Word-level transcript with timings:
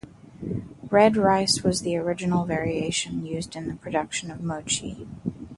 Red 0.89 1.15
rice 1.15 1.61
was 1.61 1.81
the 1.81 1.95
original 1.95 2.43
variation 2.45 3.23
used 3.23 3.55
in 3.55 3.67
the 3.67 3.75
production 3.75 4.31
of 4.31 4.41
mochi. 4.41 5.05